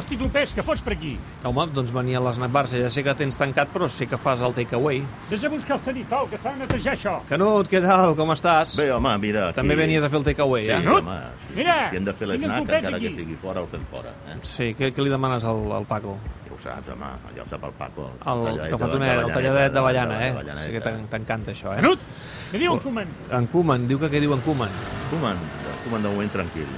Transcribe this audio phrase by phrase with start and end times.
[0.00, 1.10] Hosti, Lopés, què fots per aquí?
[1.44, 2.78] Home, doncs venia a l'Snac Barça.
[2.80, 5.02] Ja sé que tens tancat, però sí que fas el takeaway.
[5.28, 7.14] Vés a buscar el sanitol, que s'ha de netejar això.
[7.28, 8.14] Canut, què tal?
[8.16, 8.78] Com estàs?
[8.80, 9.48] Bé, home, mira...
[9.50, 9.58] Aquí...
[9.60, 10.78] També venies a fer el takeaway, Sí, eh?
[10.80, 11.04] Canut!
[11.04, 13.16] home, si, Mira, si hem de fer l'esnac, pes encara que aquí.
[13.20, 14.14] sigui fora, el fem fora.
[14.30, 14.36] Eh?
[14.42, 16.16] Sí, què, què li demanes al, al Paco?
[16.46, 18.06] Ja ho saps, home, ja ho sap el Paco.
[18.20, 20.30] El, talladet que fa de- tonet, de el talladet d'avellana, eh?
[20.38, 20.64] d'avellaneta.
[20.66, 21.82] Sí que t'en- t'encanta això, eh?
[21.82, 22.08] Canut,
[22.54, 23.12] què diu en Koeman?
[23.42, 24.72] En Koeman, diu que què diu en Koeman?
[25.12, 25.44] Koeman,
[25.84, 26.72] Koeman de moment tranquil.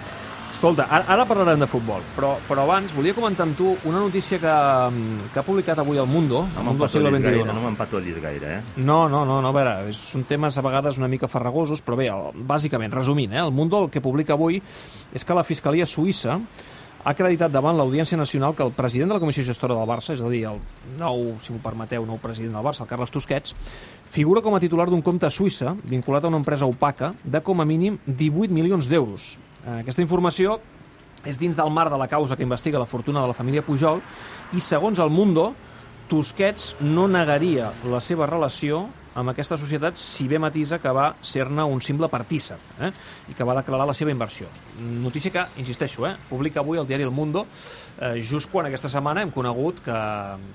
[0.63, 4.37] Escolta, ara, ara parlarem de futbol, però, però abans volia comentar amb tu una notícia
[4.39, 4.53] que,
[5.35, 8.61] que ha publicat avui el Mundo, el No Mundo m'empatollis gaire, no m'empatollis gaire, eh?
[8.77, 12.07] No, no, no, no, a veure, són temes a vegades una mica farragosos, però bé,
[12.15, 14.63] el, bàsicament, resumint, eh, el Mundo el que publica avui
[15.11, 19.27] és que la Fiscalia Suïssa ha acreditat davant l'Audiència Nacional que el president de la
[19.27, 20.63] Comissió Gestora del Barça, és a dir, el
[20.95, 23.59] nou, si m'ho permeteu, nou president del Barça, el Carles Tusquets,
[24.07, 27.59] figura com a titular d'un compte a Suïssa vinculat a una empresa opaca de com
[27.59, 29.35] a mínim 18 milions d'euros.
[29.67, 30.59] Eh, Aquesta informació
[31.25, 34.01] és dins del marc de la causa que investiga la fortuna de la família Pujol
[34.53, 35.53] i, segons el Mundo,
[36.11, 41.65] Tusquets no negaria la seva relació amb aquesta societat si bé matisa que va ser-ne
[41.69, 42.93] un simple partícip eh?
[43.29, 44.49] i que va declarar la seva inversió.
[44.81, 46.15] Notícia que, insisteixo, eh?
[46.31, 47.47] publica avui el diari El Mundo
[48.01, 49.99] eh, just quan aquesta setmana hem conegut que,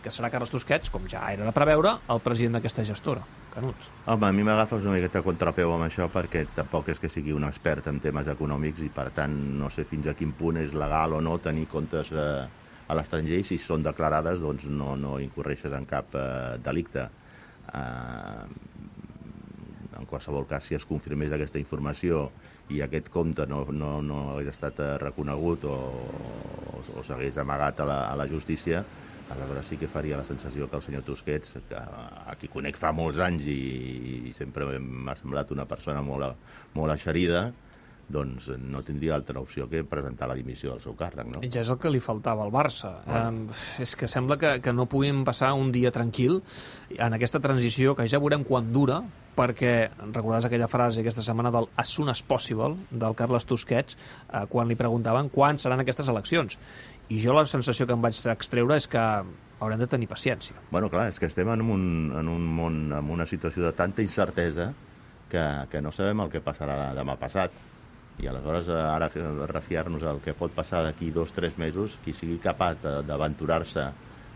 [0.03, 3.25] que serà Carles Tusquets, com ja era de preveure, el president d'aquesta gestora.
[3.53, 3.87] Canut.
[4.05, 7.47] Home, a mi m'agafes una miqueta contrapeu amb això perquè tampoc és que sigui un
[7.47, 11.17] expert en temes econòmics i, per tant, no sé fins a quin punt és legal
[11.17, 12.43] o no tenir comptes eh,
[12.87, 17.07] a l'estranger i si són declarades, doncs no, no incorreixes en cap eh, delicte.
[17.73, 18.45] Eh,
[19.97, 22.27] en qualsevol cas, si es confirmés aquesta informació
[22.73, 27.81] i aquest compte no, no, no hagués estat eh, reconegut o, o, o s'hagués amagat
[27.81, 28.85] a la, a la justícia,
[29.33, 32.93] aleshores sí que faria la sensació que el senyor Tusquets, que a qui conec fa
[32.95, 33.59] molts anys i,
[34.29, 36.37] i sempre m'ha semblat una persona molt,
[36.77, 37.49] molt eixerida,
[38.07, 41.43] doncs no tindria altra opció que presentar la dimissió del seu càrrec, no?
[41.43, 42.93] Ja és el que li faltava al Barça.
[43.03, 43.45] Um,
[43.83, 46.39] és que sembla que, que no puguin passar un dia tranquil
[46.95, 49.01] en aquesta transició, que ja veurem quan dura,
[49.37, 54.45] perquè recordaràs aquella frase aquesta setmana del as soon as possible del Carles Tusquets eh,
[54.49, 56.57] quan li preguntaven quan seran aquestes eleccions.
[57.13, 59.03] I jo la sensació que em vaig extreure és que
[59.59, 60.57] haurem de tenir paciència.
[60.71, 61.85] Bueno, clar, és que estem en un,
[62.17, 64.71] en un món, en una situació de tanta incertesa
[65.29, 67.55] que, que no sabem el que passarà demà passat.
[68.17, 69.09] I aleshores, eh, ara
[69.51, 73.85] refiar-nos del que pot passar d'aquí dos o tres mesos, qui sigui capaç d'aventurar-se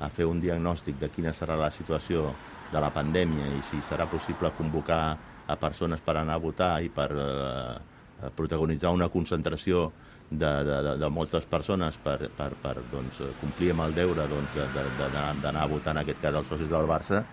[0.01, 2.31] a fer un diagnòstic de quina serà la situació
[2.71, 6.89] de la pandèmia i si serà possible convocar a persones per anar a votar i
[6.89, 9.89] per eh, protagonitzar una concentració
[10.31, 14.55] de, de, de, de moltes persones per, per, per doncs, complir amb el deure doncs,
[14.55, 17.25] d'anar d'anar a votar, en aquest cas, els socis del Barça,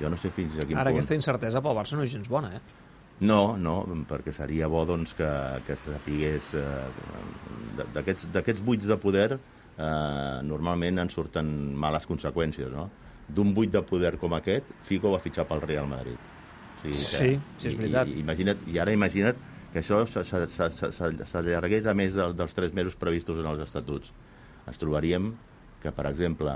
[0.00, 1.00] jo no sé fins a quin Ara punt...
[1.00, 2.62] aquesta incertesa pel Barça no és gens bona, eh?
[3.22, 3.76] No, no,
[4.10, 5.30] perquè seria bo doncs, que,
[5.66, 6.50] que se sapigués...
[6.58, 6.90] Eh,
[7.94, 11.48] d'aquests buits de poder eh, normalment en surten
[11.78, 12.88] males conseqüències, no?
[13.26, 16.18] D'un buit de poder com aquest, Figo va fitxar pel Real Madrid.
[16.74, 18.10] O sigui Sí, sí, és veritat.
[18.10, 19.40] I, i, imagina't, I ara imagina't
[19.72, 24.12] que això s'allargués a més del, dels tres mesos previstos en els estatuts.
[24.66, 25.32] Ens trobaríem
[25.82, 26.52] que, per exemple,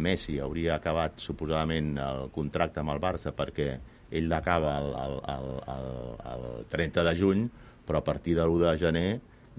[0.00, 3.72] Messi hauria acabat suposadament el contracte amb el Barça perquè
[4.10, 5.90] ell l'acaba el, el, el, el,
[6.34, 7.48] el 30 de juny,
[7.86, 9.08] però a partir de l'1 de gener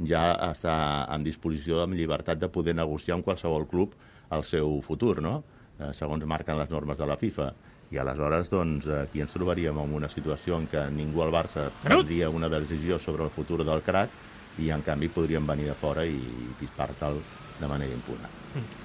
[0.07, 0.75] ja està
[1.13, 3.95] en disposició amb llibertat de poder negociar amb qualsevol club
[4.31, 5.41] el seu futur, no?
[5.79, 7.51] Eh, segons marquen les normes de la FIFA.
[7.91, 12.29] I aleshores, doncs, aquí ens trobaríem en una situació en què ningú al Barça prendria
[12.31, 16.19] una decisió sobre el futur del crack i, en canvi, podrien venir de fora i
[16.61, 17.19] dispar-te'l
[17.61, 18.29] de manera impuna.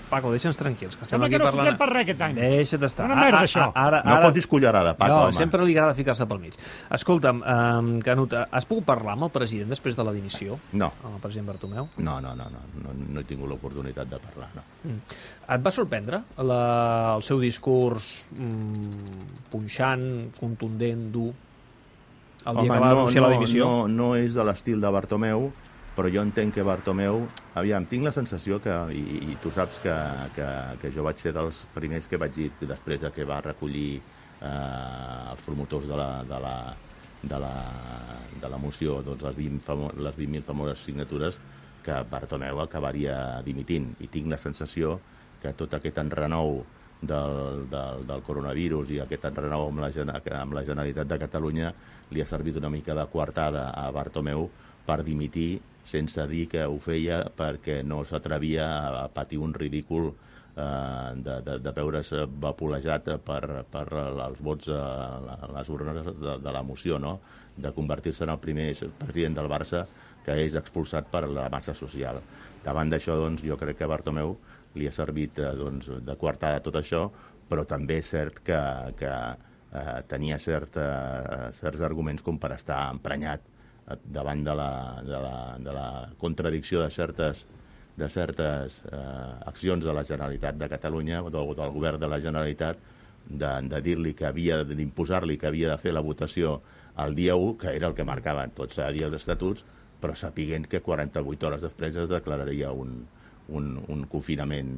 [0.07, 1.65] Paco, deixa'ns tranquils, que estem Sembla aquí que no parlant...
[1.67, 2.37] fotem per res aquest any.
[2.39, 3.07] Deixa't estar.
[3.09, 3.65] Una merda, això.
[3.75, 4.29] Ara, No ara...
[4.29, 5.35] fotis cullerada, Paco, no, home.
[5.35, 6.55] sempre li agrada ficar-se pel mig.
[6.95, 10.61] Escolta'm, um, Canut, has pogut parlar amb el president després de la dimissió?
[10.79, 11.89] No, Amb el president Bartomeu?
[11.97, 14.63] no, no, no, no, no, no he tingut l'oportunitat de parlar, no.
[14.87, 15.01] Mm.
[15.57, 16.63] Et va sorprendre la,
[17.17, 20.07] el seu discurs mm, punxant,
[20.39, 21.33] contundent, dur,
[22.47, 23.67] el dia que va anunciar no, la dimissió?
[23.67, 25.49] No, no és de l'estil de Bartomeu,
[25.97, 27.27] però jo entenc que Bartomeu...
[27.57, 29.95] Aviam, tinc la sensació que, i, i tu saps que,
[30.37, 30.49] que,
[30.83, 35.31] que jo vaig ser dels primers que vaig dir després de que va recollir eh,
[35.33, 36.57] els promotors de la, de la,
[37.23, 37.55] de la,
[38.29, 41.41] de la moció, doncs les 20.000 famo les 20 famoses signatures,
[41.87, 43.95] que Bartomeu acabaria dimitint.
[44.05, 44.99] I tinc la sensació
[45.41, 46.67] que tot aquest enrenou
[47.01, 49.91] del, del, del coronavirus i aquest enrenou amb la,
[50.41, 51.73] amb la Generalitat de Catalunya
[52.13, 54.51] li ha servit una mica de coartada a Bartomeu
[54.87, 55.51] per dimitir
[55.87, 61.59] sense dir que ho feia perquè no s'atrevia a patir un ridícul eh, de, de,
[61.63, 62.13] de veure's
[62.43, 63.87] vapolejat per, per
[64.27, 67.21] els vots a les urnes de, de la moció, no?
[67.57, 69.87] de convertir-se en el primer president del Barça
[70.27, 72.19] que és expulsat per la massa social.
[72.65, 74.35] Davant d'això, doncs, jo crec que Bartomeu
[74.77, 77.07] li ha servit eh, doncs, de coartada tot això,
[77.47, 78.61] però també és cert que,
[78.99, 83.56] que eh, tenia cert, eh, certs arguments com per estar emprenyat eh,
[84.05, 84.71] davant de la,
[85.07, 85.89] de la, de la
[86.19, 87.45] contradicció de certes,
[87.97, 88.99] de certes eh,
[89.47, 92.83] accions de la Generalitat de Catalunya o del, del govern de la Generalitat
[93.29, 96.61] de, de dir-li que havia d'imposar-li que havia de fer la votació
[97.05, 99.65] el dia 1, que era el que marcaven tots a els estatuts,
[100.01, 103.07] però sapiguent que 48 hores després es declararia un,
[103.49, 104.71] un, un confinament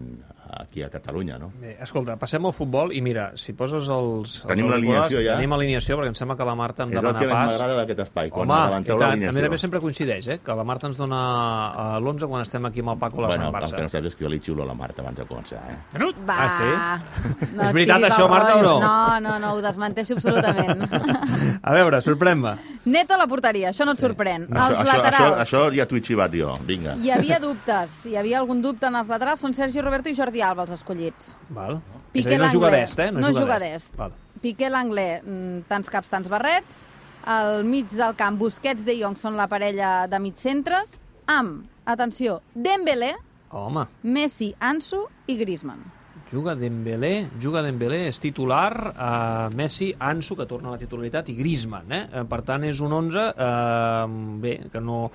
[0.59, 1.51] aquí a Catalunya, no?
[1.61, 4.39] Bé, escolta, passem al futbol i mira, si poses els...
[4.49, 5.37] Tenim els auriculars, l'alineació ja?
[5.37, 7.51] Tenim alineació, perquè em sembla que la Marta em És el demana que pas.
[7.53, 8.89] m'agrada d'aquest espai, quan Home, i tant.
[8.93, 9.35] A l'alineació.
[9.39, 10.39] més a més sempre coincideix, eh?
[10.45, 13.29] que la Marta ens dona uh, l'11 quan estem aquí amb el Paco a la
[13.35, 13.93] Bueno, Sant el que no Barça.
[13.99, 15.79] saps és que jo li xiulo a la Marta abans de començar, eh?
[15.93, 16.17] Canut!
[16.29, 16.39] Va.
[16.39, 17.53] Ah, sí?
[17.57, 18.75] No És veritat, això, Marta, o no?
[18.81, 20.85] No, no, no, ho desmenteixo absolutament.
[21.69, 22.57] A veure, sorprèn-me.
[22.89, 24.47] Neto a la porteria, això no et sorprèn.
[24.49, 25.19] No, els això, laterals.
[25.19, 26.95] això, això ja t'ho he xivat jo, vinga.
[27.03, 30.43] Hi havia dubtes, hi havia algun dubte en els laterals, són Sergio Roberto i Jordi
[30.45, 31.35] Alba els escollits.
[31.51, 31.83] Val.
[32.15, 33.11] Piqué és a dir, no juga d'est, eh?
[33.13, 33.93] No juga d'est.
[33.99, 34.15] Val.
[34.41, 36.87] Piqué l'Anglès, mm, tants caps, tants barrets.
[37.29, 43.15] Al mig del camp, Busquets de Jong són la parella de mitcentres, amb, atenció, Dembélé,
[43.51, 45.98] Home, Messi, Ansu i Griezmann.
[46.31, 51.35] Juga Dembélé, juga Dembélé, és titular, uh, Messi, Ansu, que torna a la titularitat, i
[51.35, 52.03] Griezmann, eh?
[52.13, 55.11] Eh, Per tant, és un 11, uh, bé, que no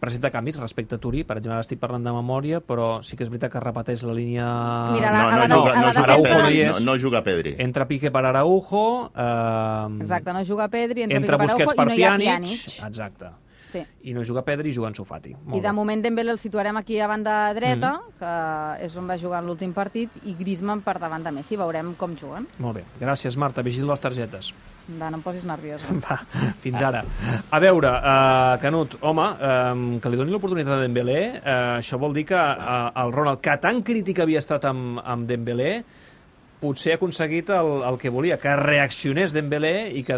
[0.00, 3.24] presenta canvis respecte a Turí, per exemple, ara estic parlant de memòria, però sí que
[3.24, 4.46] és veritat que repeteix la línia...
[4.92, 7.54] Mira, la- no, no, la juga, no, la juga no, no juga Pedri.
[7.58, 11.84] Entra Piqué per Araujo, uh, Exacte, no juga Pedri, entra, entra Piqué per Araujo per
[11.84, 12.88] i no hi ha Pjanic, Pjanic.
[12.88, 13.30] exacte.
[13.68, 13.82] Sí.
[14.08, 15.34] I no juga Pedri i juga en Sofati.
[15.54, 18.12] I de moment Dembélé el situarem aquí a banda dreta, Mm.
[18.18, 21.56] que és on va jugar en l'últim partit, i Griezmann per davant de Messi.
[21.56, 22.46] Veurem com juguen.
[22.58, 24.52] Molt bé, gràcies Marta, vigila les targetes.
[24.88, 25.84] Va, no em posis nerviosa.
[26.08, 26.16] Va,
[26.62, 27.02] fins ara.
[27.50, 32.14] A veure, uh, Canut, home, um, que li doni l'oportunitat a Dembélé, uh, això vol
[32.16, 35.82] dir que uh, el Ronald, que tan crític havia estat amb, amb Dembélé,
[36.58, 40.16] potser ha aconseguit el, el que volia, que reaccionés Dembélé i que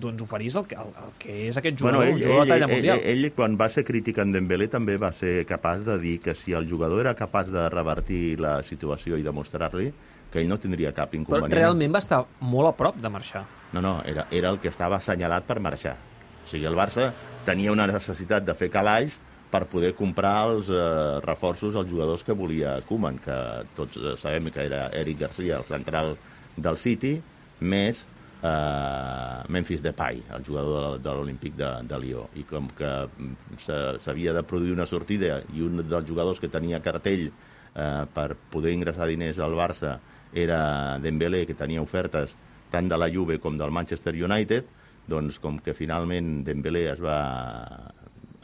[0.00, 2.54] doncs oferís el, el, el que és aquest jugador, Bueno, un ell, jugador ell, de
[2.54, 3.00] talla ell, mundial.
[3.02, 6.34] ell, ell, quan va ser crític en Dembélé, també va ser capaç de dir que
[6.34, 9.92] si el jugador era capaç de revertir la situació i demostrar-li
[10.32, 11.54] que ell no tindria cap Però inconvenient.
[11.54, 13.44] realment va estar molt a prop de marxar.
[13.72, 15.96] No, no, era, era el que estava assenyalat per marxar.
[16.44, 17.12] O sigui, el Barça
[17.46, 19.14] tenia una necessitat de fer calaix
[19.50, 23.36] per poder comprar els eh, reforços als jugadors que volia Koeman, que
[23.76, 26.16] tots eh, sabem que era Eric Garcia, el central
[26.56, 27.20] del City,
[27.60, 28.04] més
[28.46, 32.26] eh, Memphis Depay, el jugador de, l'Olímpic de, de Lió.
[32.38, 33.58] I com que mm,
[34.04, 38.74] s'havia de produir una sortida i un dels jugadors que tenia cartell eh, per poder
[38.76, 39.98] ingressar diners al Barça
[40.36, 42.34] era Dembélé, que tenia ofertes
[42.72, 44.66] tant de la Juve com del Manchester United,
[45.06, 47.20] doncs com que finalment Dembélé es va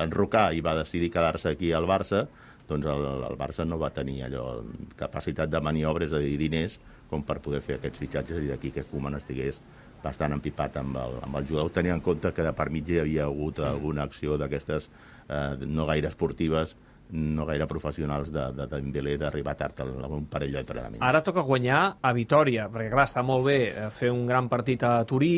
[0.03, 2.27] enrocar i va decidir quedar-se aquí al Barça,
[2.69, 4.63] doncs el, el Barça no va tenir allò
[4.97, 6.79] capacitat de maniobra, és a dir, diners,
[7.11, 9.59] com per poder fer aquests fitxatges i d'aquí que Koeman estigués
[10.03, 13.03] bastant empipat amb el, amb el jugador, tenint en compte que de per mig hi
[13.03, 13.67] havia hagut sí.
[13.69, 14.89] alguna acció d'aquestes
[15.29, 16.77] eh, no gaire esportives,
[17.13, 21.03] no gaire professionals de, de Dembélé d'arribar tard a un parell d'entrenaments.
[21.05, 24.83] Ara toca guanyar a Vitoria, perquè clar, està molt bé eh, fer un gran partit
[24.89, 25.35] a Turí,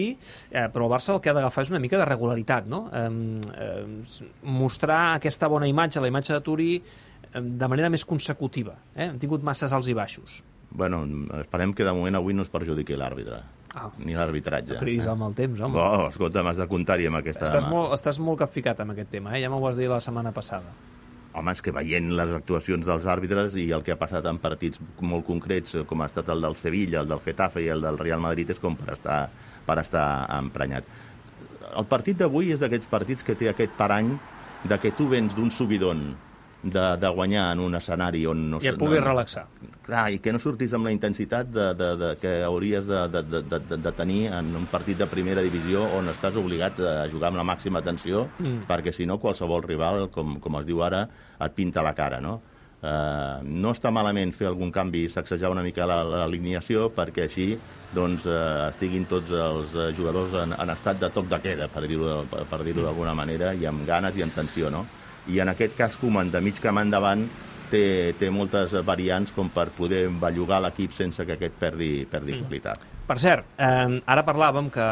[0.50, 2.84] eh, però el Barça el que ha d'agafar és una mica de regularitat, no?
[2.94, 3.08] Eh,
[3.66, 8.78] eh, mostrar aquesta bona imatge, la imatge de Turí, eh, de manera més consecutiva.
[8.94, 9.10] Eh?
[9.10, 10.42] Hem tingut masses alts i baixos.
[10.74, 11.04] Bueno,
[11.38, 13.42] esperem que de moment avui no es perjudiqui l'àrbitre,
[13.74, 13.90] Ah.
[13.98, 14.78] ni l'arbitratge.
[14.78, 15.78] Cridis amb el temps, home.
[15.82, 17.48] Oh, escolta, m'has de comptar-hi amb aquesta...
[17.48, 19.40] Estàs molt, estàs molt capficat amb aquest tema, eh?
[19.42, 20.70] ja m'ho vas dir la setmana passada.
[21.34, 24.78] Home, és que veient les actuacions dels àrbitres i el que ha passat en partits
[25.02, 27.98] molt concrets, eh, com ha estat el del Sevilla, el del Getafe i el del
[27.98, 29.18] Real Madrid, és com per estar,
[29.66, 30.06] per estar
[30.38, 30.86] emprenyat.
[31.74, 34.14] El partit d'avui és d'aquests partits que té aquest parany
[34.64, 36.12] de que tu vens d'un subidon
[36.64, 38.58] de, de guanyar en un escenari on no...
[38.64, 39.44] I et puguis relaxar.
[39.84, 43.22] Clar, i que no sortis amb la intensitat de, de, de, que hauries de, de,
[43.28, 47.28] de, de, de tenir en un partit de primera divisió on estàs obligat a jugar
[47.30, 48.64] amb la màxima atenció, Mm.
[48.66, 51.04] perquè si no qualsevol rival, com, com es diu ara,
[51.40, 52.40] et pinta la cara, no?
[52.84, 57.46] Eh, no està malament fer algun canvi, sacsejar una mica la- l'alineació perquè així
[57.94, 61.84] doncs, eh, estiguin tots els eh, jugadors en, en estat de toc de queda, per
[61.86, 62.24] dir-ho
[62.64, 64.84] dir-ho d'alguna manera, i amb ganes i amb tensió, no?
[65.32, 67.24] I en aquest cas, Koeman, de mig camp endavant,
[67.70, 72.42] té, té moltes variants com per poder bellugar l'equip sense que aquest perdi, perdi Mm.
[72.44, 72.78] qualitat.
[73.06, 74.88] Per cert, eh, ara parlàvem que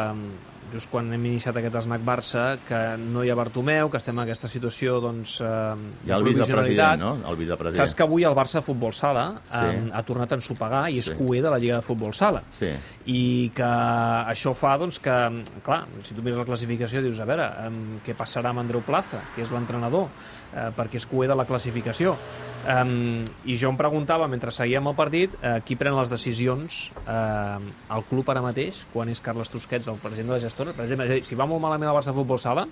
[0.73, 4.23] just quan hem iniciat aquest esnac Barça, que no hi ha Bartomeu, que estem en
[4.25, 5.77] aquesta situació, doncs, eh, el
[6.25, 6.99] de vicepresident, provisionalitat.
[6.99, 7.11] no?
[7.29, 7.77] El vicepresident.
[7.85, 9.65] Saps que avui el Barça Futbol Sala Sí.
[9.69, 11.13] eh, ha tornat a ensopegar i és Sí.
[11.13, 12.43] cuer de la Lliga de Futbol Sala.
[12.57, 12.69] Sí.
[13.05, 17.47] I que això fa, doncs, que, clar, si tu mires la classificació dius, a veure,
[17.67, 20.07] em, què passarà amb Andreu Plaza, que és l'entrenador,
[20.55, 22.15] eh, perquè és cuer de la classificació.
[22.63, 27.57] Um, I jo em preguntava, mentre seguíem el partit, eh, qui pren les decisions eh,
[27.91, 30.71] al club ara mateix, quan és Carles Tusquets, el president de la gestora.
[30.77, 32.63] Per exemple, si va molt malament el Barça Futbol Sala,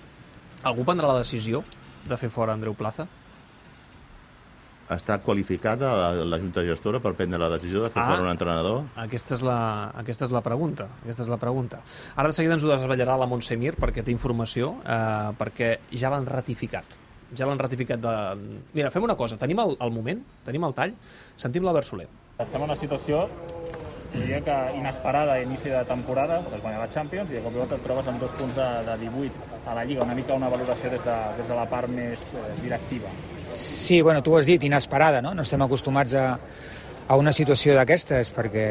[0.64, 1.60] algú prendrà la decisió
[2.08, 3.04] de fer fora Andreu Plaza?
[4.92, 8.08] Està qualificada la, la Junta Gestora per prendre la decisió de fer Ah.
[8.10, 8.82] fora un entrenador?
[8.96, 10.88] Aquesta és, la, aquesta és la pregunta.
[11.04, 11.80] Aquesta és la pregunta.
[12.16, 16.26] Ara de seguida ens ho desvetllarà la Montsemir perquè té informació, eh, perquè ja l'han
[16.26, 16.98] ratificat.
[17.38, 18.14] Ja l'han ratificat de...
[18.74, 19.38] Mira, fem una cosa.
[19.40, 20.94] Tenim el, el moment, tenim el tall,
[21.40, 22.08] sentim l'Albert Soler.
[22.38, 23.26] Estem en una situació
[24.12, 27.60] diria que inesperada a inici de temporada, es guanya la Champions i de cop i
[27.62, 30.50] volta et trobes amb dos punts de, de 18 a la Lliga, una mica una
[30.52, 33.08] valoració des de, des de la part més eh, directiva.
[33.54, 35.34] Sí, bueno, tu ho has dit, inesperada, no?
[35.34, 36.26] No estem acostumats a,
[37.08, 38.66] a una situació d'aquestes perquè,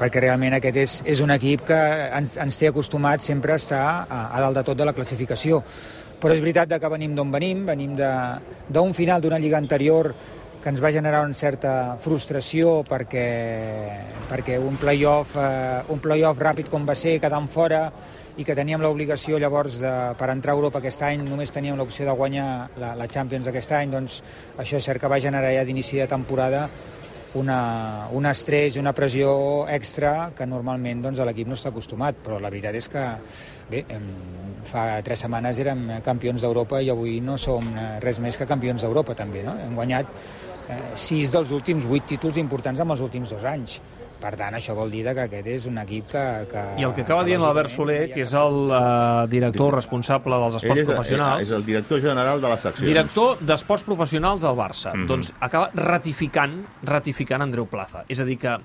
[0.00, 1.78] perquè realment aquest és, és un equip que
[2.18, 5.62] ens, ens té acostumats sempre a estar a, a dalt de tot de la classificació.
[6.18, 10.10] Però és veritat que venim d'on venim, venim d'un final d'una lliga anterior
[10.58, 13.26] que ens va generar una certa frustració perquè,
[14.26, 17.84] perquè un play-off eh, un play-off ràpid com va ser, quedant fora
[18.38, 22.06] i que teníem l'obligació llavors de, per entrar a Europa aquest any només teníem l'opció
[22.06, 22.48] de guanyar
[22.78, 24.20] la, la Champions aquest any, doncs
[24.58, 26.66] això és cert que va generar ja d'inici de temporada
[27.36, 32.38] una, un estrès i una pressió extra que normalment doncs, l'equip no està acostumat, però
[32.40, 33.04] la veritat és que
[33.68, 33.84] bé,
[34.68, 38.84] fa tres setmanes érem campions d'Europa i avui no som eh, res més que campions
[38.84, 39.54] d'Europa també, no?
[39.60, 40.08] Hem guanyat
[40.68, 43.78] eh, sis dels últims vuit títols importants en els últims dos anys.
[44.18, 46.22] Per tant, això vol dir que aquest és un equip que...
[46.50, 50.56] que I el que acaba dient l'Albert Soler, que és el eh, director responsable dels
[50.58, 52.88] esports és, professionals, és el director general de les seccions.
[52.88, 55.06] director d'esports professionals del Barça, Mhm.
[55.06, 58.04] doncs acaba ratificant ratificant Andreu Plaza.
[58.08, 58.56] És a dir que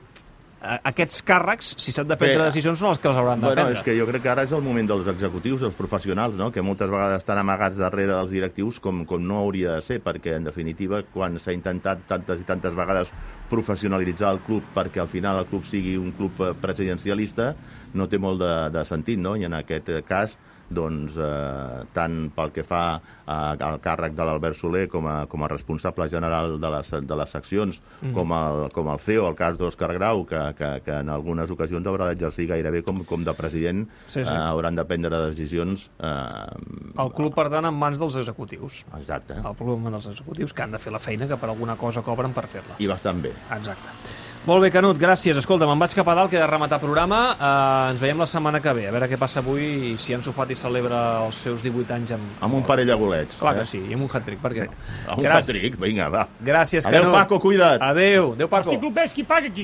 [0.64, 3.62] aquests càrrecs, si s'han de prendre Bé, decisions, són els que els hauran de Bueno,
[3.62, 3.80] prendre.
[3.80, 6.52] és que jo crec que ara és el moment dels executius, dels professionals, no?
[6.52, 10.38] que moltes vegades estan amagats darrere dels directius com, com no hauria de ser, perquè,
[10.38, 13.12] en definitiva, quan s'ha intentat tantes i tantes vegades
[13.50, 17.54] professionalitzar el club perquè al final el club sigui un club eh, presidencialista,
[17.94, 19.36] no té molt de, de sentit, no?
[19.36, 20.38] I en aquest cas,
[20.76, 22.84] doncs, eh, tant pel que fa
[23.26, 27.20] a, al càrrec de l'Albert Soler com a, com a responsable general de les, de
[27.20, 28.14] les seccions, mm.
[28.16, 31.88] com, el, com el CEO, el cas d'Òscar Grau, que, que, que en algunes ocasions
[31.88, 34.30] haurà d'exercir gairebé com, com de president, Sí, sí.
[34.30, 35.90] Eh, hauran de prendre decisions...
[36.00, 38.84] Eh, El club, per tant, en mans dels executius.
[39.00, 39.40] Exacte.
[39.40, 41.78] El club en mans dels executius, que han de fer la feina, que per alguna
[41.80, 42.78] cosa cobren per fer-la.
[42.84, 43.34] I bastant bé.
[43.58, 44.23] Exacte.
[44.44, 45.38] Molt bé, Canut, gràcies.
[45.40, 47.20] Escolta, me'n vaig cap a dalt, queda rematar programa.
[47.32, 50.26] Uh, ens veiem la setmana que ve, a veure què passa avui i si en
[50.26, 52.34] Sofati celebra els seus 18 anys amb...
[52.44, 53.38] Amb un parell de golets.
[53.40, 53.70] Clar que eh?
[53.70, 54.76] sí, i amb un hat-trick, per què no?
[55.22, 56.26] Un hat-trick, vinga, va.
[56.44, 57.16] Gràcies, Adéu, Canut.
[57.22, 57.80] Paco, cuida't.
[57.88, 58.76] Adéu, adéu, Paco.
[58.84, 59.62] Club és qui paga aquí.